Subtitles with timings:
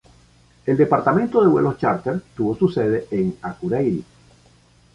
[0.65, 4.03] El departamento de vuelos chárter tuvo su sede en Akureyri.